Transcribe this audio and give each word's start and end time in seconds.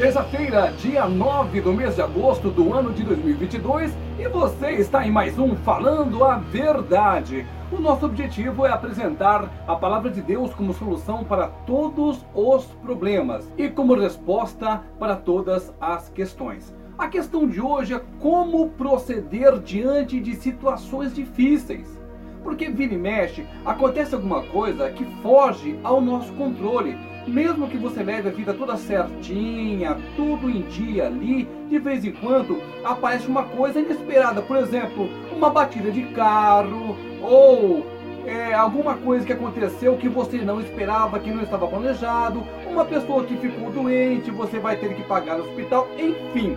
Terça-feira, 0.00 0.72
dia 0.78 1.06
9 1.06 1.60
do 1.60 1.74
mês 1.74 1.94
de 1.94 2.00
agosto 2.00 2.48
do 2.48 2.72
ano 2.72 2.90
de 2.90 3.04
2022, 3.04 3.94
e 4.18 4.26
você 4.28 4.70
está 4.70 5.06
em 5.06 5.10
mais 5.10 5.38
um 5.38 5.54
Falando 5.56 6.24
a 6.24 6.38
Verdade. 6.38 7.46
O 7.70 7.78
nosso 7.78 8.06
objetivo 8.06 8.64
é 8.64 8.70
apresentar 8.70 9.62
a 9.68 9.76
palavra 9.76 10.10
de 10.10 10.22
Deus 10.22 10.54
como 10.54 10.72
solução 10.72 11.22
para 11.22 11.48
todos 11.48 12.24
os 12.34 12.64
problemas 12.82 13.52
e 13.58 13.68
como 13.68 13.92
resposta 13.92 14.82
para 14.98 15.16
todas 15.16 15.70
as 15.78 16.08
questões. 16.08 16.74
A 16.96 17.06
questão 17.06 17.46
de 17.46 17.60
hoje 17.60 17.92
é 17.92 18.00
como 18.20 18.70
proceder 18.70 19.58
diante 19.58 20.18
de 20.18 20.34
situações 20.34 21.14
difíceis. 21.14 21.99
Porque 22.42 22.68
vira 22.68 22.94
e 22.94 22.98
mexe, 22.98 23.46
acontece 23.64 24.14
alguma 24.14 24.42
coisa 24.42 24.90
que 24.90 25.04
foge 25.22 25.78
ao 25.82 26.00
nosso 26.00 26.32
controle 26.34 26.96
mesmo 27.26 27.68
que 27.68 27.76
você 27.76 28.02
leve 28.02 28.28
a 28.28 28.32
vida 28.32 28.54
toda 28.54 28.76
certinha, 28.76 29.96
tudo 30.16 30.48
em 30.48 30.62
dia 30.62 31.06
ali, 31.06 31.48
de 31.68 31.78
vez 31.78 32.04
em 32.04 32.12
quando 32.12 32.60
aparece 32.84 33.26
uma 33.26 33.44
coisa 33.44 33.80
inesperada. 33.80 34.42
Por 34.42 34.56
exemplo, 34.56 35.08
uma 35.32 35.50
batida 35.50 35.90
de 35.90 36.02
carro 36.14 36.96
ou 37.22 37.86
é, 38.26 38.52
alguma 38.52 38.94
coisa 38.96 39.24
que 39.24 39.32
aconteceu 39.32 39.96
que 39.96 40.08
você 40.08 40.38
não 40.38 40.60
esperava, 40.60 41.18
que 41.18 41.30
não 41.30 41.42
estava 41.42 41.66
planejado, 41.66 42.42
uma 42.66 42.84
pessoa 42.84 43.24
que 43.24 43.36
ficou 43.36 43.70
doente, 43.70 44.30
você 44.30 44.58
vai 44.58 44.76
ter 44.76 44.94
que 44.94 45.02
pagar 45.04 45.38
no 45.38 45.44
hospital, 45.44 45.88
enfim. 45.98 46.56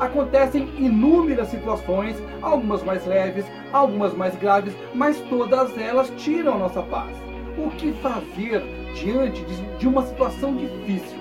Acontecem 0.00 0.68
inúmeras 0.78 1.48
situações, 1.48 2.16
algumas 2.40 2.82
mais 2.82 3.06
leves, 3.06 3.44
algumas 3.72 4.14
mais 4.14 4.34
graves, 4.36 4.74
mas 4.94 5.18
todas 5.28 5.76
elas 5.78 6.10
tiram 6.16 6.54
a 6.54 6.58
nossa 6.58 6.82
paz. 6.82 7.10
O 7.56 7.70
que 7.70 7.92
fazer 7.94 8.62
diante 8.94 9.44
de 9.78 9.86
uma 9.86 10.04
situação 10.06 10.56
difícil? 10.56 11.18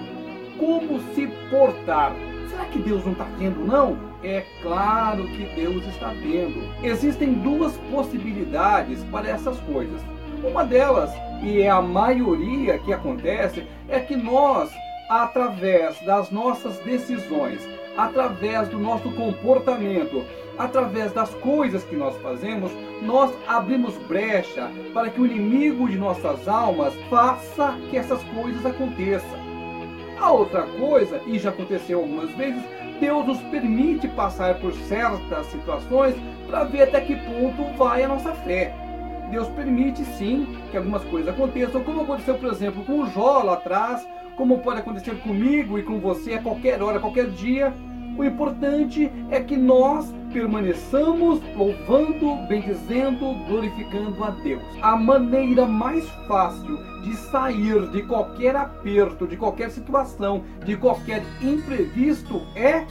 Como 0.57 0.99
se 1.13 1.27
portar? 1.49 2.13
Será 2.49 2.65
que 2.65 2.79
Deus 2.79 3.03
não 3.05 3.11
está 3.11 3.25
vendo, 3.37 3.65
não? 3.65 3.97
É 4.23 4.43
claro 4.61 5.23
que 5.29 5.45
Deus 5.55 5.85
está 5.87 6.09
vendo. 6.09 6.61
Existem 6.83 7.33
duas 7.33 7.75
possibilidades 7.91 9.03
para 9.05 9.29
essas 9.29 9.59
coisas. 9.61 10.01
Uma 10.43 10.63
delas, 10.63 11.11
e 11.43 11.61
é 11.61 11.69
a 11.69 11.81
maioria 11.81 12.77
que 12.79 12.93
acontece, 12.93 13.65
é 13.89 13.99
que 13.99 14.15
nós, 14.15 14.71
através 15.09 15.99
das 16.01 16.31
nossas 16.31 16.77
decisões, 16.79 17.67
através 17.97 18.67
do 18.69 18.79
nosso 18.79 19.11
comportamento, 19.11 20.23
através 20.57 21.11
das 21.11 21.33
coisas 21.35 21.83
que 21.83 21.95
nós 21.95 22.15
fazemos, 22.17 22.71
nós 23.01 23.33
abrimos 23.47 23.95
brecha 24.07 24.69
para 24.93 25.09
que 25.09 25.19
o 25.19 25.25
inimigo 25.25 25.89
de 25.89 25.97
nossas 25.97 26.47
almas 26.47 26.93
faça 27.09 27.77
que 27.89 27.97
essas 27.97 28.21
coisas 28.23 28.65
aconteçam. 28.65 29.39
A 30.19 30.31
outra 30.31 30.63
coisa, 30.63 31.19
e 31.25 31.39
já 31.39 31.49
aconteceu 31.49 31.99
algumas 31.99 32.29
vezes, 32.35 32.63
Deus 32.99 33.25
nos 33.25 33.41
permite 33.43 34.07
passar 34.09 34.59
por 34.59 34.71
certas 34.73 35.47
situações 35.47 36.15
para 36.47 36.63
ver 36.65 36.83
até 36.83 37.01
que 37.01 37.15
ponto 37.15 37.63
vai 37.75 38.03
a 38.03 38.07
nossa 38.07 38.31
fé. 38.33 38.90
Deus 39.31 39.47
permite 39.47 40.03
sim 40.03 40.45
que 40.69 40.77
algumas 40.77 41.03
coisas 41.05 41.33
aconteçam, 41.33 41.81
como 41.83 42.01
aconteceu, 42.01 42.35
por 42.35 42.51
exemplo, 42.51 42.83
com 42.83 42.99
o 43.01 43.09
Jó 43.09 43.41
lá 43.41 43.53
atrás, 43.53 44.05
como 44.35 44.59
pode 44.59 44.81
acontecer 44.81 45.15
comigo 45.21 45.79
e 45.79 45.83
com 45.83 45.99
você 45.99 46.33
a 46.33 46.41
qualquer 46.41 46.81
hora, 46.83 46.97
a 46.97 47.01
qualquer 47.01 47.29
dia. 47.29 47.73
O 48.17 48.25
importante 48.25 49.09
é 49.29 49.39
que 49.39 49.55
nós 49.55 50.13
permaneçamos 50.33 51.41
louvando, 51.55 52.45
bendizendo, 52.47 53.33
glorificando 53.47 54.21
a 54.21 54.31
Deus. 54.31 54.61
A 54.81 54.97
maneira 54.97 55.65
mais 55.65 56.07
fácil 56.27 56.77
de 57.03 57.15
sair 57.15 57.89
de 57.89 58.03
qualquer 58.03 58.55
aperto, 58.55 59.25
de 59.25 59.37
qualquer 59.37 59.71
situação, 59.71 60.43
de 60.65 60.75
qualquer 60.75 61.23
imprevisto 61.41 62.41
é 62.53 62.85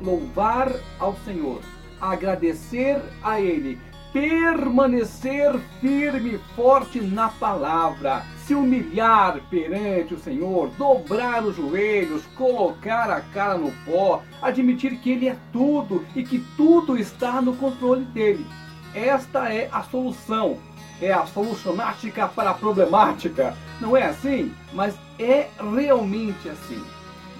louvar 0.00 0.72
ao 0.98 1.16
Senhor, 1.24 1.60
agradecer 2.00 3.00
a 3.22 3.40
Ele 3.40 3.78
permanecer 4.12 5.58
firme 5.80 6.34
e 6.34 6.54
forte 6.54 7.00
na 7.00 7.28
palavra, 7.28 8.22
se 8.46 8.54
humilhar 8.54 9.40
perante 9.48 10.14
o 10.14 10.18
Senhor, 10.18 10.70
dobrar 10.76 11.44
os 11.44 11.56
joelhos, 11.56 12.26
colocar 12.36 13.10
a 13.10 13.20
cara 13.20 13.56
no 13.56 13.72
pó, 13.84 14.22
admitir 14.42 14.98
que 14.98 15.10
Ele 15.10 15.28
é 15.28 15.36
tudo 15.52 16.04
e 16.14 16.22
que 16.22 16.38
tudo 16.56 16.98
está 16.98 17.40
no 17.40 17.56
controle 17.56 18.04
dele. 18.04 18.46
Esta 18.94 19.52
é 19.52 19.68
a 19.72 19.82
solução, 19.82 20.58
é 21.00 21.12
a 21.12 21.24
solucionática 21.24 22.28
para 22.28 22.50
a 22.50 22.54
problemática. 22.54 23.56
Não 23.80 23.96
é 23.96 24.04
assim? 24.04 24.52
Mas 24.72 24.94
é 25.18 25.48
realmente 25.58 26.48
assim. 26.48 26.84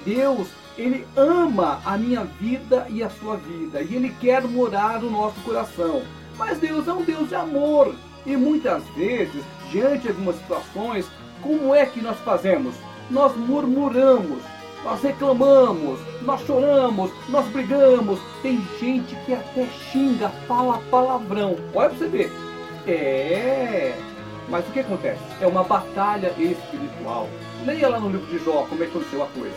Deus 0.05 0.49
ele 0.77 1.07
ama 1.17 1.81
a 1.85 1.99
minha 1.99 2.25
vida 2.25 2.87
e 2.89 3.03
a 3.03 3.11
sua 3.11 3.37
vida, 3.37 3.83
e 3.83 3.95
Ele 3.95 4.15
quer 4.21 4.43
morar 4.43 5.01
no 5.01 5.11
nosso 5.11 5.39
coração. 5.43 6.03
Mas 6.37 6.59
Deus 6.59 6.89
é 6.89 6.93
um 6.93 7.03
Deus 7.03 7.29
de 7.29 7.35
amor. 7.35 7.95
E 8.25 8.37
muitas 8.37 8.83
vezes, 8.97 9.43
diante 9.71 10.03
de 10.03 10.09
algumas 10.09 10.37
situações, 10.37 11.07
como 11.43 11.75
é 11.75 11.85
que 11.87 12.01
nós 12.01 12.19
fazemos? 12.21 12.75
Nós 13.11 13.37
murmuramos, 13.37 14.39
nós 14.85 15.03
reclamamos, 15.03 15.99
nós 16.23 16.41
choramos, 16.43 17.11
nós 17.29 17.47
brigamos. 17.49 18.21
Tem 18.43 18.61
gente 18.79 19.15
que 19.25 19.35
até 19.35 19.67
xinga, 19.91 20.29
fala 20.47 20.81
palavrão. 20.91 21.57
Olha 21.75 21.89
pra 21.89 21.99
você 21.99 22.09
ver. 22.09 22.33
É. 22.87 23.95
Mas 24.49 24.67
o 24.69 24.73
que 24.73 24.81
acontece? 24.81 25.21
É 25.41 25.47
uma 25.47 25.65
batalha 25.65 26.29
espiritual. 26.39 27.29
Leia 27.65 27.89
lá 27.89 28.01
no 28.01 28.11
livro 28.11 28.27
de 28.27 28.45
Jó 28.45 28.67
como 28.69 28.83
é 28.83 28.87
que 28.87 28.97
aconteceu 28.97 29.23
a 29.23 29.27
coisa. 29.27 29.57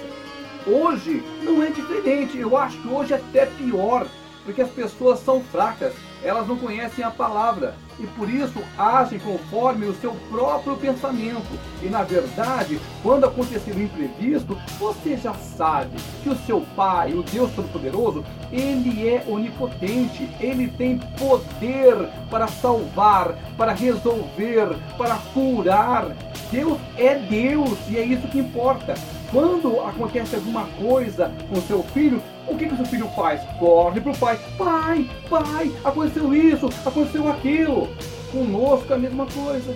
Hoje 0.68 1.24
não 1.44 1.62
é 1.62 1.70
diferente. 1.70 2.38
Eu 2.38 2.58
acho 2.58 2.78
que 2.78 2.88
hoje 2.88 3.14
é 3.14 3.18
até 3.18 3.46
pior 3.46 4.08
porque 4.46 4.62
as 4.62 4.70
pessoas 4.70 5.20
são 5.20 5.42
fracas, 5.42 5.94
elas 6.24 6.48
não 6.48 6.56
conhecem 6.56 7.04
a 7.04 7.12
palavra 7.12 7.76
e 8.00 8.06
por 8.08 8.30
isso 8.30 8.60
agem 8.78 9.20
conforme 9.20 9.88
o 9.88 9.96
seu 9.96 10.14
próprio 10.30 10.78
pensamento. 10.78 11.60
E 11.82 11.88
na 11.88 12.04
verdade, 12.04 12.80
quando 13.02 13.26
acontecer 13.26 13.72
o 13.72 13.78
um 13.78 13.84
imprevisto, 13.84 14.58
você 14.78 15.18
já 15.18 15.34
sabe 15.34 15.98
que 16.22 16.30
o 16.30 16.36
seu 16.36 16.62
Pai, 16.76 17.14
o 17.14 17.24
Deus 17.24 17.52
Todo-Poderoso, 17.54 18.24
ele 18.52 19.08
é 19.08 19.24
onipotente, 19.28 20.30
ele 20.40 20.68
tem 20.68 21.00
poder 21.18 21.96
para 22.30 22.48
salvar, 22.48 23.36
para 23.58 23.74
resolver, 23.74 24.76
para 24.98 25.16
curar. 25.34 26.16
Deus 26.52 26.78
é 26.98 27.16
Deus 27.16 27.78
e 27.90 27.98
é 27.98 28.06
isso 28.06 28.28
que 28.28 28.40
importa. 28.40 28.94
Quando 29.32 29.82
acontece 29.82 30.36
alguma 30.36 30.66
coisa 30.80 31.32
com 31.50 31.62
seu 31.62 31.84
filho, 31.84 32.22
o 32.48 32.56
que, 32.56 32.68
que 32.68 32.74
o 32.74 32.78
seu 32.78 32.86
filho 32.86 33.08
faz? 33.16 33.42
Corre 33.60 34.00
pro 34.00 34.16
pai. 34.18 34.40
Pai, 34.58 35.10
pai, 35.30 35.72
aconteceu 35.84 36.34
isso, 36.34 36.70
aconteceu 36.86 37.30
aquilo. 37.30 37.90
Conosco 38.32 38.92
é 38.92 38.96
a 38.96 39.00
mesma 39.00 39.26
coisa. 39.26 39.76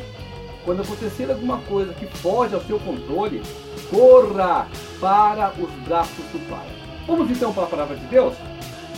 Quando 0.64 0.82
acontecer 0.82 1.30
alguma 1.30 1.58
coisa 1.60 1.94
que 1.94 2.06
foge 2.06 2.54
ao 2.54 2.62
seu 2.62 2.80
controle, 2.80 3.42
corra 3.90 4.68
para 5.00 5.52
os 5.58 5.72
braços 5.88 6.26
do 6.32 6.50
pai. 6.50 6.68
Vamos 7.08 7.32
então 7.32 7.52
para 7.52 7.64
a 7.64 7.68
palavra 7.68 7.96
de 7.96 8.06
Deus? 8.06 8.36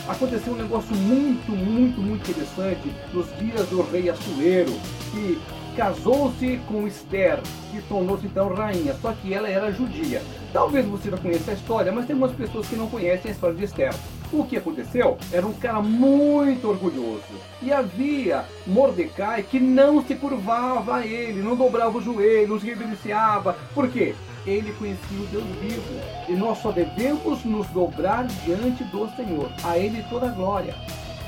Aconteceu 0.06 0.52
um 0.52 0.56
negócio 0.56 0.94
muito, 0.96 1.52
muito, 1.52 2.00
muito 2.00 2.30
interessante 2.30 2.92
nos 3.12 3.26
dias 3.38 3.66
do 3.68 3.82
rei 3.82 4.10
Assuero, 4.10 4.72
que 5.12 5.40
casou-se 5.76 6.60
com 6.68 6.86
Esther, 6.86 7.40
que 7.70 7.80
tornou-se 7.82 8.26
então 8.26 8.52
rainha, 8.52 8.94
só 9.00 9.12
que 9.12 9.32
ela 9.32 9.48
era 9.48 9.72
judia. 9.72 10.22
Talvez 10.52 10.86
você 10.86 11.10
já 11.10 11.16
conheça 11.16 11.50
a 11.50 11.54
história, 11.54 11.92
mas 11.92 12.06
tem 12.06 12.14
algumas 12.14 12.36
pessoas 12.36 12.66
que 12.68 12.76
não 12.76 12.88
conhecem 12.88 13.30
a 13.30 13.34
história 13.34 13.56
de 13.56 13.64
Esther. 13.64 13.94
O 14.32 14.44
que 14.44 14.56
aconteceu? 14.56 15.18
Era 15.30 15.46
um 15.46 15.52
cara 15.52 15.82
muito 15.82 16.68
orgulhoso. 16.68 17.22
E 17.60 17.70
havia 17.72 18.44
Mordecai 18.66 19.42
que 19.42 19.60
não 19.60 20.02
se 20.02 20.14
curvava 20.14 20.96
a 20.96 21.06
ele, 21.06 21.42
não 21.42 21.54
dobrava 21.54 21.98
o 21.98 22.02
joelho, 22.02 22.48
não 22.48 22.60
se 22.60 22.66
reverenciava. 22.66 23.56
Por 23.74 23.88
quê? 23.88 24.14
Ele 24.46 24.72
conhecia 24.72 25.20
o 25.20 25.26
Deus 25.26 25.44
vivo. 25.60 26.00
E 26.28 26.32
nós 26.32 26.58
só 26.58 26.72
devemos 26.72 27.44
nos 27.44 27.66
dobrar 27.68 28.26
diante 28.26 28.82
do 28.84 29.08
Senhor. 29.14 29.50
A 29.62 29.78
Ele 29.78 30.02
toda 30.08 30.26
a 30.26 30.32
glória. 30.32 30.74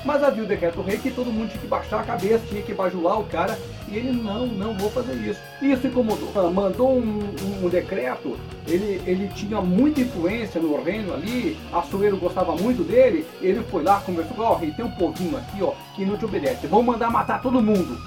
Mas 0.05 0.23
havia 0.23 0.45
o 0.45 0.47
decreto 0.47 0.83
rei 0.83 0.99
que 0.99 1.11
todo 1.11 1.33
mundo 1.33 1.49
tinha 1.49 1.61
que 1.61 1.67
baixar 1.67 2.01
a 2.01 2.05
cabeça, 2.05 2.45
tinha 2.47 2.61
que 2.63 2.75
bajular 2.75 3.19
o 3.19 3.25
cara, 3.25 3.59
e 3.89 3.97
ele 3.97 4.13
não, 4.13 4.47
não 4.47 4.75
vou 4.75 4.91
fazer 4.91 5.15
isso. 5.15 5.41
Isso 5.63 5.87
incomodou. 5.87 6.31
Ah, 6.35 6.51
mandou 6.51 6.99
um, 6.99 7.21
um, 7.21 7.65
um, 7.65 7.69
decreto, 7.69 8.39
ele, 8.69 9.01
ele 9.07 9.29
tinha 9.29 9.61
muita 9.63 10.03
influência 10.03 10.61
no 10.61 10.83
reino 10.83 11.15
ali, 11.15 11.57
Açoeiro 11.73 12.19
gostava 12.19 12.55
muito 12.55 12.85
dele, 12.85 13.27
ele 13.41 13.63
foi 13.65 13.83
lá, 13.83 14.01
conversou, 14.01 14.37
ó, 14.41 14.53
oh, 14.53 14.57
rei, 14.57 14.73
tem 14.73 14.85
um 14.85 14.91
povinho 14.91 15.39
aqui, 15.39 15.63
ó, 15.63 15.73
que 15.95 16.05
não 16.05 16.19
te 16.19 16.25
obedece, 16.27 16.67
vamos 16.67 16.87
mandar 16.87 17.11
matar 17.11 17.41
todo 17.41 17.63
mundo. 17.63 17.99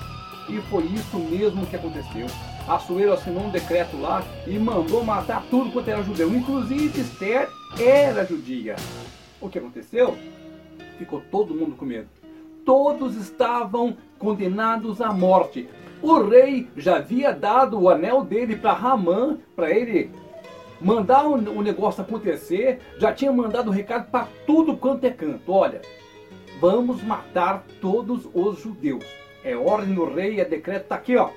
E 0.50 0.62
foi 0.70 0.84
isso 0.86 1.18
mesmo 1.18 1.66
que 1.66 1.76
aconteceu. 1.76 2.28
Açoeiro 2.68 3.14
assinou 3.14 3.46
um 3.46 3.50
decreto 3.50 4.00
lá 4.00 4.24
e 4.46 4.58
mandou 4.60 5.04
matar 5.04 5.44
tudo 5.50 5.72
quanto 5.72 5.90
era 5.90 6.04
judeu, 6.04 6.34
inclusive 6.34 7.00
Esther 7.00 7.50
era 7.80 8.26
judia. 8.26 8.76
O 9.42 9.50
que 9.50 9.58
aconteceu? 9.58 10.18
Ficou 10.98 11.22
todo 11.32 11.56
mundo 11.56 11.76
com 11.76 11.86
medo. 11.86 12.10
Todos 12.66 13.16
estavam 13.16 13.96
condenados 14.20 15.00
à 15.00 15.14
morte. 15.14 15.70
O 16.02 16.22
rei 16.28 16.68
já 16.76 16.98
havia 16.98 17.32
dado 17.32 17.80
o 17.80 17.90
anel 17.90 18.24
dele 18.24 18.56
para 18.56 18.74
Ramã, 18.74 19.38
para 19.56 19.72
ele 19.72 20.12
mandar 20.80 21.26
o 21.26 21.62
negócio 21.62 22.04
acontecer, 22.04 22.80
já 23.00 23.12
tinha 23.12 23.32
mandado 23.32 23.70
o 23.70 23.74
recado 23.74 24.12
para 24.12 24.28
tudo 24.46 24.78
quanto 24.78 25.06
é 25.06 25.10
canto. 25.10 25.52
Olha, 25.52 25.82
vamos 26.60 27.02
matar 27.04 27.64
todos 27.82 28.28
os 28.34 28.60
judeus. 28.60 29.06
É 29.44 29.56
ordem 29.56 29.96
do 29.96 30.06
rei, 30.06 30.40
é 30.40 30.46
decreto, 30.46 30.84
está 30.84 30.96
aqui, 30.96 31.16
ó. 31.16 31.30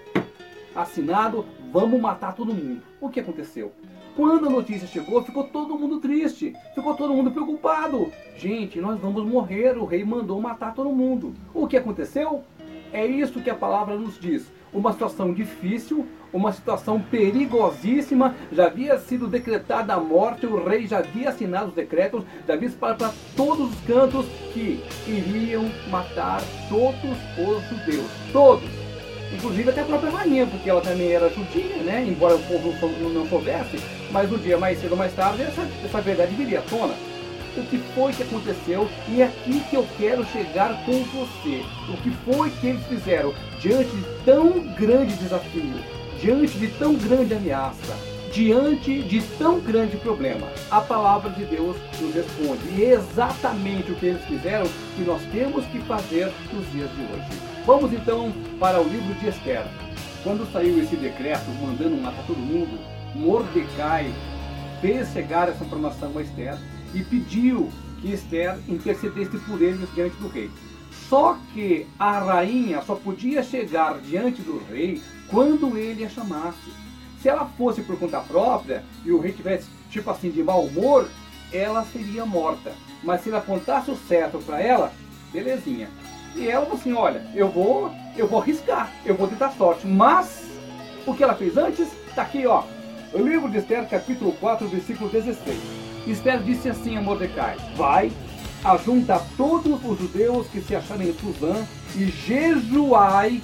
Assinado, 0.75 1.47
vamos 1.73 2.01
matar 2.01 2.35
todo 2.35 2.53
mundo. 2.53 2.83
O 3.01 3.09
que 3.09 3.21
aconteceu? 3.21 3.73
Quando 4.21 4.49
a 4.49 4.51
notícia 4.51 4.87
chegou, 4.87 5.25
ficou 5.25 5.45
todo 5.45 5.79
mundo 5.79 5.99
triste, 5.99 6.55
ficou 6.75 6.95
todo 6.95 7.15
mundo 7.15 7.31
preocupado. 7.31 8.13
Gente, 8.37 8.79
nós 8.79 9.01
vamos 9.01 9.25
morrer, 9.25 9.79
o 9.79 9.87
rei 9.87 10.05
mandou 10.05 10.39
matar 10.43 10.75
todo 10.75 10.91
mundo. 10.91 11.33
O 11.55 11.67
que 11.67 11.79
aconteceu? 11.79 12.45
É 12.93 13.07
isso 13.07 13.41
que 13.41 13.49
a 13.49 13.55
palavra 13.55 13.97
nos 13.97 14.21
diz. 14.21 14.53
Uma 14.75 14.93
situação 14.93 15.33
difícil, 15.33 16.07
uma 16.35 16.53
situação 16.53 17.01
perigosíssima, 17.01 18.35
já 18.53 18.67
havia 18.67 18.99
sido 18.99 19.27
decretada 19.27 19.95
a 19.95 19.99
morte, 19.99 20.45
o 20.45 20.69
rei 20.69 20.87
já 20.87 20.99
havia 20.99 21.31
assinado 21.31 21.69
os 21.69 21.75
decretos, 21.75 22.23
já 22.47 22.53
havia 22.53 22.69
para, 22.73 22.97
para 22.97 23.15
todos 23.35 23.71
os 23.71 23.81
cantos 23.87 24.27
que 24.53 24.85
iriam 25.07 25.65
matar 25.89 26.43
todos 26.69 27.19
os 27.39 27.71
judeus. 27.71 28.11
Todos! 28.35 28.80
Inclusive 29.33 29.71
até 29.71 29.83
a 29.83 29.85
própria 29.85 30.11
rainha, 30.11 30.47
porque 30.47 30.69
ela 30.69 30.81
também 30.81 31.13
era 31.13 31.29
judia, 31.31 31.77
né? 31.85 32.05
Embora 32.07 32.37
o 32.37 32.43
povo 32.43 32.75
não 33.11 33.29
soubesse, 33.29 33.79
mas 34.11 34.33
um 34.33 34.39
dia 34.39 34.59
mais 34.59 34.81
cedo 34.81 34.93
ou 34.93 34.99
mais 34.99 35.13
tarde 35.15 35.43
essa, 35.43 35.67
essa 35.85 36.01
verdade 36.01 36.35
viria 36.35 36.59
à 36.61 36.63
tona. 36.63 36.95
O 37.57 37.63
que 37.65 37.79
foi 37.95 38.13
que 38.13 38.23
aconteceu 38.23 38.89
e 39.09 39.21
é 39.21 39.25
aqui 39.25 39.61
que 39.69 39.77
eu 39.77 39.87
quero 39.99 40.25
chegar 40.27 40.85
com 40.85 41.03
você. 41.05 41.65
O 41.89 41.97
que 41.97 42.11
foi 42.25 42.51
que 42.51 42.69
eles 42.69 42.87
fizeram 42.87 43.35
diante 43.61 43.91
de 43.91 44.05
tão 44.25 44.61
grande 44.75 45.15
desafio, 45.15 45.75
diante 46.21 46.57
de 46.59 46.69
tão 46.69 46.95
grande 46.95 47.35
ameaça, 47.35 48.10
diante 48.33 49.03
de 49.03 49.21
tão 49.39 49.61
grande 49.61 49.97
problema? 49.97 50.47
A 50.71 50.81
palavra 50.81 51.31
de 51.31 51.45
Deus 51.45 51.77
nos 52.01 52.15
responde. 52.15 52.61
E 52.77 52.85
é 52.85 52.93
exatamente 52.95 53.91
o 53.91 53.97
que 53.97 54.07
eles 54.07 54.25
fizeram 54.25 54.67
que 54.97 55.03
nós 55.03 55.21
temos 55.33 55.65
que 55.67 55.81
fazer 55.81 56.33
nos 56.53 56.71
dias 56.73 56.91
de 56.91 57.03
hoje. 57.03 57.41
Vamos 57.67 57.93
então 57.93 58.33
para 58.59 58.81
o 58.81 58.89
livro 58.89 59.15
de 59.15 59.29
Esther. 59.29 59.65
Quando 60.23 60.51
saiu 60.53 60.83
esse 60.83 60.97
decreto 60.97 61.51
mandando 61.61 61.97
matar 61.97 62.25
todo 62.27 62.39
mundo, 62.39 62.79
Mordecai 63.15 64.13
fez 64.81 65.09
chegar 65.13 65.49
essa 65.49 65.65
informação 65.65 66.17
a 66.17 66.23
Esther 66.23 66.57
e 66.95 67.03
pediu 67.03 67.71
que 68.01 68.13
Esther 68.13 68.59
intercedesse 68.69 69.39
por 69.39 69.61
eles 69.61 69.89
diante 69.95 70.17
do 70.17 70.29
rei. 70.29 70.51
Só 71.09 71.37
que 71.53 71.87
a 71.99 72.19
rainha 72.19 72.81
só 72.83 72.95
podia 72.95 73.43
chegar 73.43 73.99
diante 73.99 74.43
do 74.43 74.63
rei 74.71 75.03
quando 75.29 75.77
ele 75.77 76.05
a 76.05 76.09
chamasse. 76.09 76.71
Se 77.23 77.29
ela 77.29 77.45
fosse 77.59 77.83
por 77.83 77.99
conta 77.99 78.21
própria 78.21 78.83
e 79.05 79.13
o 79.13 79.21
rei 79.21 79.33
tivesse, 79.33 79.69
tipo 79.91 80.11
assim, 80.11 80.31
de 80.31 80.43
mau 80.43 80.65
humor, 80.65 81.09
ela 81.53 81.85
seria 81.85 82.25
morta. 82.25 82.73
Mas 83.03 83.23
se 83.23 83.29
ele 83.29 83.37
apontasse 83.37 83.91
o 83.91 83.97
certo 83.97 84.39
para 84.39 84.61
ela, 84.61 84.93
belezinha. 85.33 85.89
E 86.35 86.49
ela 86.49 86.65
falou 86.65 86.79
assim, 86.79 86.93
olha, 86.93 87.27
eu 87.35 87.49
vou, 87.49 87.91
eu 88.17 88.27
vou 88.27 88.41
arriscar, 88.41 88.93
eu 89.05 89.15
vou 89.15 89.29
tentar 89.29 89.51
sorte. 89.51 89.87
Mas 89.87 90.49
o 91.07 91.15
que 91.15 91.23
ela 91.23 91.35
fez 91.35 91.57
antes, 91.57 91.89
está 92.09 92.23
aqui, 92.23 92.47
ó. 92.47 92.63
O 93.13 93.19
livro 93.19 93.51
de 93.51 93.59
Esther, 93.59 93.89
capítulo 93.89 94.33
4, 94.33 94.69
versículo 94.69 95.11
16. 95.11 95.59
Esther 96.07 96.43
disse 96.43 96.69
assim 96.69 96.97
a 96.97 97.03
Mordecai: 97.03 97.57
Vai, 97.77 98.13
ajunta 98.65 99.21
todos 99.37 99.85
os 99.85 99.99
judeus 99.99 100.47
que 100.49 100.61
se 100.61 100.77
acharem 100.77 101.09
em 101.09 101.15
Suzã 101.15 101.67
e 101.97 102.07
jejuai, 102.07 103.43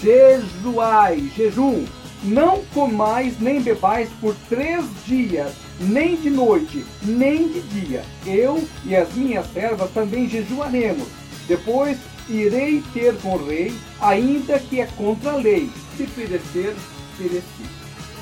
jejuai, 0.00 1.30
jejum. 1.34 1.84
Não 2.22 2.64
comais 2.74 3.38
nem 3.40 3.60
bebais 3.60 4.08
por 4.20 4.34
três 4.48 4.84
dias, 5.06 5.52
nem 5.80 6.16
de 6.16 6.30
noite, 6.30 6.84
nem 7.02 7.48
de 7.48 7.60
dia. 7.60 8.04
Eu 8.26 8.62
e 8.84 8.96
as 8.96 9.12
minhas 9.14 9.46
servas 9.52 9.90
também 9.92 10.28
jejuaremos 10.28 11.06
depois 11.48 11.96
irei 12.28 12.84
ter 12.92 13.16
com 13.22 13.34
o 13.34 13.46
rei, 13.46 13.74
ainda 14.02 14.58
que 14.58 14.82
é 14.82 14.86
contra 14.86 15.32
a 15.32 15.36
lei. 15.36 15.70
Se 15.96 16.06
perecer, 16.06 16.76
pereci. 17.16 17.64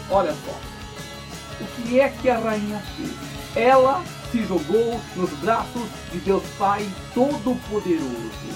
Olha 0.09 0.33
só. 0.33 0.61
O 1.61 1.83
que 1.83 1.99
é 1.99 2.09
que 2.09 2.31
a 2.31 2.39
rainha 2.39 2.81
fez? 2.97 3.11
Ela 3.57 4.05
se 4.31 4.45
jogou 4.45 5.01
nos 5.17 5.31
braços 5.41 5.89
de 6.13 6.19
Deus 6.19 6.45
Pai 6.57 6.89
Todo-Poderoso. 7.15 8.47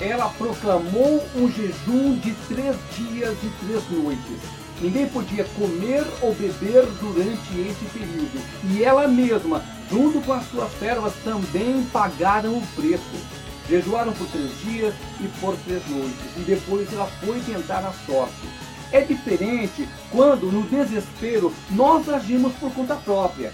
Ela 0.00 0.28
proclamou 0.30 1.24
um 1.36 1.48
jejum 1.52 2.18
de 2.18 2.32
três 2.48 2.76
dias 2.96 3.36
e 3.44 3.64
três 3.64 3.90
noites. 3.90 4.65
Ninguém 4.80 5.06
podia 5.08 5.44
comer 5.44 6.04
ou 6.20 6.34
beber 6.34 6.84
durante 7.00 7.60
esse 7.60 7.84
período. 7.92 8.40
E 8.70 8.82
ela 8.82 9.08
mesma, 9.08 9.62
junto 9.90 10.20
com 10.20 10.32
as 10.32 10.48
suas 10.50 10.70
servas, 10.78 11.14
também 11.24 11.82
pagaram 11.92 12.58
o 12.58 12.66
preço. 12.74 13.16
Jejuaram 13.68 14.12
por 14.12 14.26
três 14.28 14.50
dias 14.60 14.94
e 15.20 15.28
por 15.40 15.56
três 15.64 15.82
noites, 15.88 16.36
e 16.36 16.40
depois 16.40 16.92
ela 16.92 17.06
foi 17.24 17.40
tentar 17.40 17.80
a 17.80 17.92
sorte. 18.06 18.46
É 18.92 19.00
diferente 19.00 19.88
quando, 20.12 20.52
no 20.52 20.62
desespero, 20.62 21.52
nós 21.70 22.08
agimos 22.08 22.52
por 22.54 22.72
conta 22.72 22.94
própria. 22.94 23.52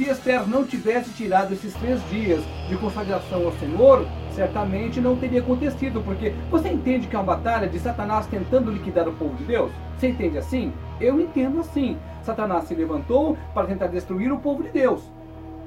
Se 0.00 0.08
Esther 0.08 0.48
não 0.48 0.64
tivesse 0.64 1.10
tirado 1.10 1.52
esses 1.52 1.74
três 1.74 2.02
dias 2.08 2.42
de 2.70 2.76
consagração 2.78 3.44
ao 3.44 3.52
Senhor, 3.58 4.06
certamente 4.34 4.98
não 4.98 5.14
teria 5.14 5.40
acontecido, 5.40 6.00
porque 6.00 6.32
você 6.50 6.70
entende 6.70 7.06
que 7.06 7.14
é 7.14 7.18
uma 7.18 7.36
batalha 7.36 7.68
de 7.68 7.78
Satanás 7.78 8.26
tentando 8.26 8.70
liquidar 8.70 9.06
o 9.06 9.12
povo 9.12 9.36
de 9.36 9.44
Deus? 9.44 9.70
Você 9.98 10.08
entende 10.08 10.38
assim? 10.38 10.72
Eu 10.98 11.20
entendo 11.20 11.60
assim. 11.60 11.98
Satanás 12.22 12.64
se 12.64 12.74
levantou 12.74 13.36
para 13.52 13.66
tentar 13.66 13.88
destruir 13.88 14.32
o 14.32 14.38
povo 14.38 14.62
de 14.62 14.70
Deus. 14.70 15.02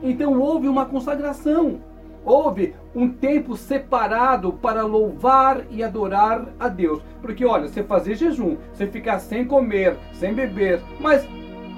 Então 0.02 0.40
houve 0.40 0.68
uma 0.68 0.88
consagração. 0.88 1.80
Houve 2.26 2.74
um 2.96 3.10
tempo 3.10 3.56
separado 3.56 4.54
para 4.54 4.82
louvar 4.82 5.62
e 5.70 5.84
adorar 5.84 6.48
a 6.60 6.70
Deus. 6.70 7.04
Porque 7.22 7.46
olha, 7.46 7.68
você 7.68 7.84
fazer 7.84 8.16
jejum, 8.16 8.58
você 8.74 8.88
ficar 8.88 9.20
sem 9.20 9.46
comer, 9.46 9.96
sem 10.14 10.34
beber, 10.34 10.82
mas 11.00 11.24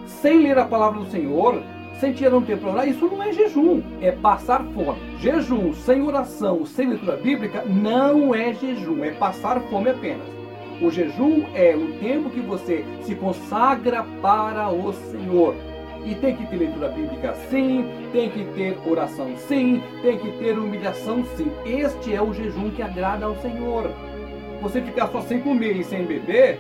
sem 0.06 0.42
ler 0.42 0.58
a 0.58 0.64
palavra 0.64 1.02
do 1.02 1.12
Senhor, 1.12 1.62
sem 2.00 2.14
tirar 2.14 2.36
um 2.36 2.42
tempo 2.42 2.62
para 2.62 2.72
orar, 2.72 2.88
isso 2.88 3.06
não 3.06 3.24
é 3.24 3.32
jejum, 3.32 3.82
é 4.02 4.12
passar 4.12 4.64
fome. 4.74 5.00
Jejum 5.20 5.74
sem 5.74 6.02
oração, 6.02 6.66
sem 6.66 6.90
leitura 6.90 7.16
bíblica, 7.16 7.64
não 7.66 8.36
é 8.36 8.54
jejum, 8.54 9.04
é 9.04 9.12
passar 9.12 9.62
fome 9.70 9.90
apenas. 9.90 10.28
O 10.82 10.92
jejum 10.92 11.44
é 11.54 11.74
o 11.74 11.94
tempo 12.00 12.30
que 12.30 12.42
você 12.42 12.84
se 13.02 13.16
consagra 13.16 14.04
para 14.22 14.70
o 14.70 14.92
Senhor. 14.92 15.56
E 16.06 16.14
tem 16.16 16.36
que 16.36 16.46
ter 16.46 16.58
leitura 16.58 16.90
bíblica 16.90 17.34
sim, 17.50 17.86
tem 18.12 18.30
que 18.30 18.44
ter 18.54 18.78
oração 18.86 19.36
sim, 19.38 19.82
tem 20.02 20.20
que 20.20 20.32
ter 20.34 20.58
humilhação 20.58 21.24
sim. 21.36 21.50
Este 21.66 22.14
é 22.14 22.22
o 22.22 22.34
jejum 22.34 22.70
que 22.72 22.82
agrada 22.82 23.26
ao 23.26 23.36
Senhor. 23.38 23.90
Você 24.62 24.82
ficar 24.82 25.08
só 25.08 25.22
sem 25.22 25.40
comer 25.40 25.78
e 25.78 25.84
sem 25.84 26.06
beber, 26.06 26.60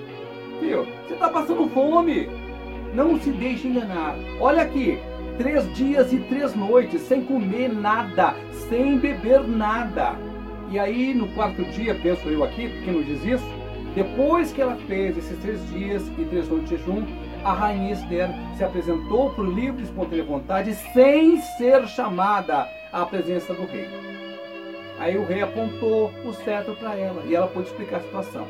viu? 0.61 0.85
Você 1.05 1.13
está 1.13 1.29
passando 1.29 1.69
fome. 1.69 2.29
Não 2.93 3.19
se 3.19 3.29
deixe 3.31 3.67
enganar. 3.67 4.15
Olha 4.39 4.63
aqui, 4.63 4.97
três 5.37 5.71
dias 5.73 6.11
e 6.13 6.19
três 6.19 6.55
noites 6.55 7.01
sem 7.01 7.23
comer 7.23 7.69
nada, 7.69 8.35
sem 8.69 8.97
beber 8.97 9.47
nada. 9.47 10.15
E 10.69 10.79
aí 10.79 11.13
no 11.13 11.27
quarto 11.29 11.63
dia, 11.65 11.95
penso 11.95 12.27
eu 12.27 12.43
aqui, 12.43 12.69
porque 12.69 12.91
não 12.91 13.03
diz 13.03 13.23
isso, 13.23 13.45
depois 13.93 14.51
que 14.51 14.61
ela 14.61 14.75
fez 14.87 15.17
esses 15.17 15.37
três 15.39 15.69
dias 15.69 16.03
e 16.17 16.25
três 16.25 16.49
noites 16.49 16.69
de 16.69 16.77
jejum, 16.77 17.05
a 17.43 17.53
rainha 17.53 17.93
Esther 17.93 18.29
se 18.57 18.63
apresentou 18.63 19.29
por 19.29 19.47
livre 19.47 19.81
e 19.81 19.85
espontânea 19.85 20.23
vontade 20.23 20.73
sem 20.93 21.37
ser 21.37 21.87
chamada 21.87 22.67
à 22.91 23.05
presença 23.05 23.53
do 23.53 23.65
rei. 23.65 23.87
Aí 24.99 25.17
o 25.17 25.25
rei 25.25 25.41
apontou 25.41 26.11
o 26.25 26.33
cetro 26.33 26.75
para 26.75 26.95
ela 26.95 27.21
e 27.25 27.35
ela 27.35 27.47
pôde 27.47 27.67
explicar 27.67 27.97
a 27.97 28.01
situação. 28.01 28.47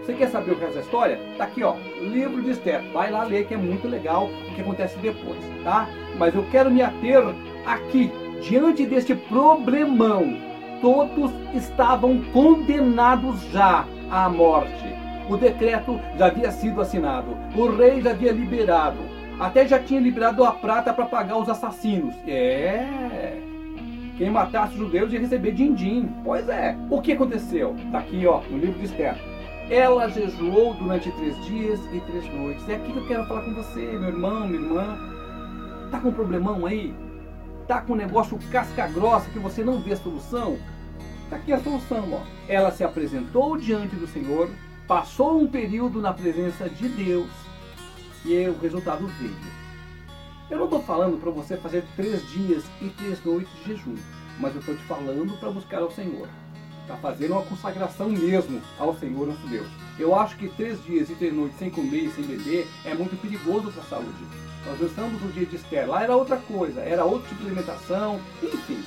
Você 0.00 0.14
quer 0.14 0.28
saber 0.28 0.52
o 0.52 0.64
é 0.64 0.66
essa 0.66 0.80
história? 0.80 1.20
Tá 1.38 1.44
aqui, 1.44 1.62
ó, 1.62 1.76
livro 2.00 2.42
de 2.42 2.50
Esther. 2.50 2.82
Vai 2.92 3.10
lá 3.12 3.22
ler 3.22 3.46
que 3.46 3.54
é 3.54 3.56
muito 3.56 3.86
legal 3.86 4.26
o 4.26 4.54
que 4.54 4.60
acontece 4.60 4.98
depois, 4.98 5.38
tá? 5.62 5.88
Mas 6.18 6.34
eu 6.34 6.44
quero 6.50 6.70
me 6.70 6.82
ater 6.82 7.22
aqui, 7.66 8.10
diante 8.42 8.86
deste 8.86 9.14
problemão. 9.14 10.36
Todos 10.80 11.30
estavam 11.54 12.20
condenados 12.32 13.40
já 13.50 13.86
à 14.10 14.28
morte. 14.28 14.92
O 15.28 15.36
decreto 15.36 16.00
já 16.18 16.26
havia 16.26 16.50
sido 16.50 16.80
assinado. 16.80 17.36
O 17.54 17.68
rei 17.76 18.02
já 18.02 18.10
havia 18.10 18.32
liberado. 18.32 18.98
Até 19.38 19.66
já 19.66 19.78
tinha 19.78 20.00
liberado 20.00 20.44
a 20.44 20.52
prata 20.52 20.92
para 20.92 21.06
pagar 21.06 21.38
os 21.38 21.48
assassinos. 21.48 22.14
É. 22.26 22.84
Quem 24.18 24.30
matasse 24.30 24.74
os 24.74 24.78
judeus 24.78 25.12
ia 25.12 25.20
receber 25.20 25.52
din-din. 25.52 26.10
Pois 26.24 26.48
é. 26.48 26.76
O 26.90 27.00
que 27.00 27.12
aconteceu? 27.12 27.74
Está 27.86 27.98
aqui, 27.98 28.26
ó, 28.26 28.40
no 28.50 28.58
livro 28.58 28.78
de 28.78 28.86
Esther. 28.86 29.16
Ela 29.70 30.08
jejuou 30.08 30.74
durante 30.74 31.10
três 31.12 31.44
dias 31.46 31.80
e 31.92 32.00
três 32.00 32.28
noites. 32.34 32.68
É 32.68 32.74
aqui 32.74 32.92
que 32.92 32.98
eu 32.98 33.06
quero 33.06 33.24
falar 33.26 33.42
com 33.42 33.54
você, 33.54 33.80
meu 33.80 34.08
irmão, 34.08 34.46
minha 34.46 34.60
irmã. 34.60 35.11
Tá 35.92 36.00
com 36.00 36.08
um 36.08 36.12
problemão 36.12 36.64
aí? 36.64 36.94
Tá 37.68 37.82
com 37.82 37.92
um 37.92 37.96
negócio 37.96 38.38
casca 38.50 38.88
grossa 38.88 39.28
que 39.28 39.38
você 39.38 39.62
não 39.62 39.78
vê 39.78 39.92
a 39.92 39.96
solução? 39.96 40.58
Tá 41.28 41.36
aqui 41.36 41.52
a 41.52 41.62
solução, 41.62 42.14
ó. 42.14 42.20
Ela 42.48 42.72
se 42.72 42.82
apresentou 42.82 43.58
diante 43.58 43.94
do 43.94 44.06
Senhor, 44.06 44.48
passou 44.88 45.38
um 45.38 45.46
período 45.46 46.00
na 46.00 46.14
presença 46.14 46.66
de 46.66 46.88
Deus 46.88 47.28
e 48.24 48.48
o 48.48 48.58
resultado 48.58 49.06
veio. 49.06 49.36
Eu 50.50 50.56
não 50.56 50.64
estou 50.64 50.82
falando 50.82 51.20
para 51.20 51.30
você 51.30 51.58
fazer 51.58 51.84
três 51.94 52.26
dias 52.30 52.64
e 52.80 52.88
três 52.88 53.22
noites 53.22 53.52
de 53.58 53.74
jejum, 53.74 53.96
mas 54.40 54.54
eu 54.54 54.60
estou 54.60 54.74
te 54.74 54.82
falando 54.84 55.38
para 55.38 55.50
buscar 55.50 55.82
ao 55.82 55.90
Senhor, 55.90 56.26
para 56.92 56.96
fazer 56.96 57.30
uma 57.30 57.42
consagração 57.42 58.08
mesmo 58.10 58.60
ao 58.78 58.94
Senhor 58.98 59.26
nosso 59.26 59.46
Deus. 59.46 59.66
Eu 59.98 60.14
acho 60.14 60.36
que 60.36 60.48
três 60.48 60.82
dias 60.84 61.08
e 61.08 61.14
três 61.14 61.34
noites 61.34 61.58
sem 61.58 61.70
comer 61.70 62.04
e 62.04 62.12
sem 62.12 62.24
beber 62.24 62.68
é 62.84 62.94
muito 62.94 63.20
perigoso 63.20 63.70
para 63.70 63.82
a 63.82 63.86
saúde. 63.86 64.24
Nós 64.66 64.80
estamos 64.80 65.20
no 65.20 65.32
dia 65.32 65.46
de 65.46 65.56
Esther, 65.56 65.88
lá 65.88 66.02
era 66.02 66.14
outra 66.14 66.36
coisa, 66.36 66.80
era 66.80 67.04
outro 67.04 67.28
tipo 67.28 67.42
de 67.42 67.46
alimentação, 67.48 68.20
enfim. 68.42 68.82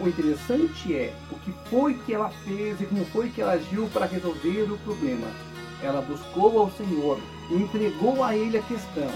O 0.00 0.08
interessante 0.08 0.94
é 0.94 1.14
o 1.30 1.34
que 1.36 1.52
foi 1.68 1.94
que 1.94 2.14
ela 2.14 2.30
fez 2.44 2.80
e 2.80 2.86
como 2.86 3.04
foi 3.06 3.28
que 3.28 3.42
ela 3.42 3.52
agiu 3.52 3.88
para 3.92 4.06
resolver 4.06 4.72
o 4.72 4.78
problema. 4.78 5.26
Ela 5.82 6.00
buscou 6.00 6.60
ao 6.60 6.70
Senhor, 6.70 7.18
entregou 7.50 8.24
a 8.24 8.36
Ele 8.36 8.58
a 8.58 8.62
questão. 8.62 9.10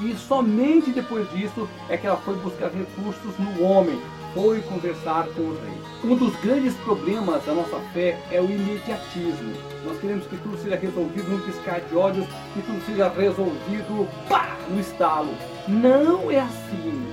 E 0.00 0.14
somente 0.14 0.90
depois 0.90 1.30
disso 1.32 1.68
é 1.88 1.96
que 1.96 2.06
ela 2.06 2.16
foi 2.16 2.34
buscar 2.36 2.70
recursos 2.70 3.38
no 3.38 3.62
homem, 3.62 4.00
foi 4.34 4.60
conversar 4.62 5.26
com 5.28 5.42
o 5.42 5.54
rei. 5.54 6.10
Um 6.10 6.16
dos 6.16 6.34
grandes 6.36 6.74
problemas 6.76 7.44
da 7.44 7.54
nossa 7.54 7.78
fé 7.92 8.18
é 8.30 8.40
o 8.40 8.44
imediatismo. 8.44 9.52
Nós 9.84 9.98
queremos 10.00 10.26
que 10.26 10.36
tudo 10.36 10.56
seja 10.58 10.76
resolvido 10.76 11.28
num 11.28 11.40
piscar 11.40 11.80
de 11.80 11.94
olhos, 11.94 12.26
que 12.54 12.62
tudo 12.62 12.84
seja 12.86 13.08
resolvido 13.08 14.08
pá, 14.28 14.56
no 14.68 14.80
estalo. 14.80 15.34
Não 15.68 16.30
é 16.30 16.40
assim. 16.40 17.06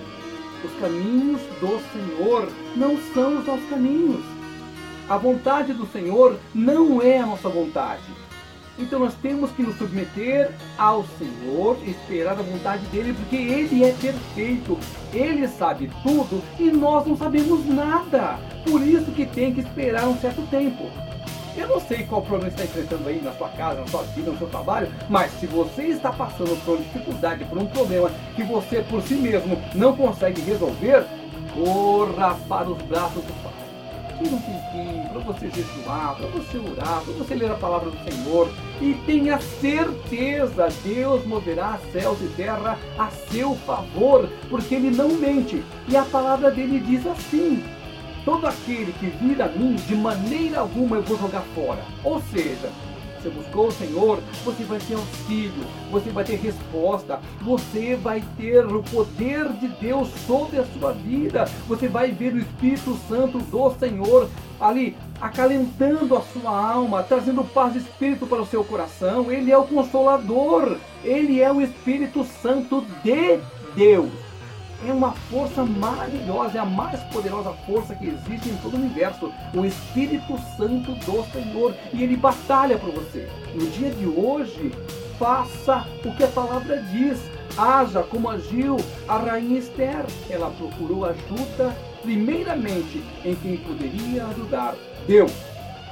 Os 0.63 0.71
caminhos 0.79 1.41
do 1.59 1.79
Senhor 1.91 2.49
não 2.75 2.97
são 3.13 3.39
os 3.39 3.45
nossos 3.45 3.69
caminhos. 3.69 4.23
A 5.09 5.17
vontade 5.17 5.73
do 5.73 5.88
Senhor 5.88 6.38
não 6.53 7.01
é 7.01 7.19
a 7.19 7.25
nossa 7.25 7.49
vontade. 7.49 8.03
Então 8.79 9.00
nós 9.00 9.13
temos 9.15 9.51
que 9.51 9.62
nos 9.62 9.77
submeter 9.77 10.51
ao 10.77 11.05
Senhor, 11.17 11.77
esperar 11.86 12.39
a 12.39 12.41
vontade 12.41 12.86
dele, 12.88 13.13
porque 13.13 13.36
ele 13.36 13.83
é 13.83 13.91
perfeito, 13.91 14.79
ele 15.13 15.48
sabe 15.50 15.91
tudo 16.01 16.41
e 16.57 16.71
nós 16.71 17.05
não 17.05 17.17
sabemos 17.17 17.65
nada. 17.65 18.39
Por 18.65 18.81
isso 18.81 19.12
que 19.12 19.25
tem 19.25 19.53
que 19.53 19.59
esperar 19.59 20.07
um 20.07 20.17
certo 20.17 20.41
tempo. 20.50 20.89
Eu 21.57 21.67
não 21.67 21.79
sei 21.81 22.03
qual 22.03 22.21
problema 22.21 22.50
você 22.50 22.63
está 22.63 22.79
enfrentando 22.79 23.09
aí 23.09 23.21
na 23.21 23.33
sua 23.33 23.50
casa, 23.50 23.81
na 23.81 23.88
sua 23.88 24.03
vida, 24.03 24.31
no 24.31 24.38
seu 24.38 24.48
trabalho, 24.48 24.89
mas 25.09 25.29
se 25.33 25.45
você 25.45 25.88
está 25.88 26.09
passando 26.09 26.55
por 26.63 26.75
uma 26.75 26.83
dificuldade, 26.83 27.43
por 27.45 27.57
um 27.57 27.65
problema 27.65 28.09
que 28.33 28.43
você 28.43 28.81
por 28.81 29.01
si 29.01 29.15
mesmo 29.15 29.62
não 29.75 29.93
consegue 29.93 30.39
resolver, 30.41 31.05
corra 31.53 32.38
para 32.48 32.69
os 32.69 32.81
braços 32.83 33.24
do 33.24 33.43
Pai 33.43 33.49
tira 34.19 34.35
um 34.35 34.41
tempinho 34.41 35.09
para 35.09 35.19
você 35.19 35.49
jejuar, 35.49 36.15
para 36.15 36.27
você 36.27 36.57
orar, 36.57 37.01
para 37.01 37.13
você 37.13 37.35
ler 37.35 37.51
a 37.51 37.55
palavra 37.55 37.89
do 37.89 37.97
Senhor 38.03 38.49
e 38.81 38.93
tenha 39.05 39.39
certeza, 39.39 40.67
Deus 40.83 41.25
moverá 41.25 41.79
céus 41.91 42.19
e 42.21 42.27
terra 42.35 42.77
a 42.97 43.09
seu 43.31 43.55
favor, 43.55 44.29
porque 44.49 44.75
Ele 44.75 44.91
não 44.91 45.09
mente. 45.09 45.63
E 45.88 45.95
a 45.95 46.03
palavra 46.03 46.51
dele 46.51 46.79
diz 46.79 47.07
assim: 47.07 47.63
todo 48.25 48.45
aquele 48.45 48.91
que 48.93 49.07
vir 49.07 49.41
a 49.41 49.47
mim, 49.47 49.75
de 49.75 49.95
maneira 49.95 50.59
alguma 50.59 50.97
eu 50.97 51.03
vou 51.03 51.17
jogar 51.17 51.43
fora. 51.55 51.83
Ou 52.03 52.21
seja, 52.31 52.69
você 53.21 53.29
buscou 53.29 53.67
o 53.67 53.71
Senhor, 53.71 54.19
você 54.45 54.63
vai 54.63 54.79
ter 54.79 54.95
auxílio, 54.95 55.65
você 55.91 56.09
vai 56.09 56.23
ter 56.23 56.35
resposta, 56.35 57.19
você 57.41 57.95
vai 57.95 58.23
ter 58.38 58.65
o 58.65 58.81
poder 58.83 59.49
de 59.53 59.67
Deus 59.67 60.09
sobre 60.25 60.59
a 60.59 60.65
sua 60.65 60.93
vida, 60.93 61.45
você 61.67 61.88
vai 61.88 62.11
ver 62.11 62.33
o 62.33 62.39
Espírito 62.39 62.97
Santo 63.07 63.39
do 63.39 63.75
Senhor 63.77 64.29
ali 64.59 64.95
acalentando 65.21 66.15
a 66.15 66.21
sua 66.21 66.71
alma, 66.71 67.03
trazendo 67.03 67.43
paz 67.43 67.73
de 67.73 67.79
espírito 67.79 68.25
para 68.25 68.41
o 68.41 68.45
seu 68.45 68.63
coração. 68.63 69.31
Ele 69.31 69.51
é 69.51 69.57
o 69.57 69.65
consolador, 69.65 70.77
ele 71.03 71.41
é 71.41 71.51
o 71.51 71.61
Espírito 71.61 72.23
Santo 72.41 72.85
de 73.03 73.39
Deus 73.75 74.28
é 74.88 74.93
uma 74.93 75.12
força 75.12 75.63
maravilhosa, 75.63 76.57
é 76.57 76.62
a 76.62 76.65
mais 76.65 77.01
poderosa 77.03 77.51
força 77.65 77.95
que 77.95 78.07
existe 78.07 78.50
em 78.50 78.55
todo 78.57 78.74
o 78.75 78.77
universo, 78.77 79.31
o 79.53 79.65
Espírito 79.65 80.38
Santo 80.55 80.93
do 80.93 81.25
Senhor, 81.31 81.75
e 81.93 82.03
ele 82.03 82.15
batalha 82.15 82.77
por 82.77 82.91
você. 82.91 83.29
No 83.53 83.65
dia 83.71 83.91
de 83.91 84.05
hoje, 84.05 84.71
faça 85.17 85.86
o 86.05 86.15
que 86.15 86.24
a 86.24 86.27
palavra 86.27 86.81
diz. 86.83 87.19
Haja 87.57 88.03
como 88.03 88.29
agiu 88.29 88.77
a 89.07 89.17
rainha 89.17 89.59
Esther. 89.59 90.05
Ela 90.29 90.50
procurou 90.51 91.05
ajuda, 91.05 91.75
primeiramente, 92.01 93.03
em 93.25 93.36
quem 93.36 93.57
poderia 93.57 94.25
ajudar: 94.27 94.75
Deus. 95.05 95.31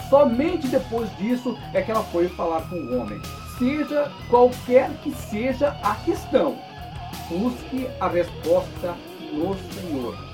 Somente 0.10 0.70
depois 0.70 1.10
disso 1.18 1.58
é 1.74 1.82
que 1.82 1.92
ela 1.92 2.04
foi 2.04 2.30
falar 2.30 2.62
com 2.70 2.76
o 2.76 2.98
homem. 2.98 3.20
Seja 3.60 4.10
qualquer 4.30 4.90
que 5.04 5.12
seja 5.12 5.76
a 5.84 5.96
questão, 5.96 6.58
busque 7.30 7.90
a 8.00 8.08
resposta 8.08 8.96
no 9.32 9.56
Senhor. 9.74 10.27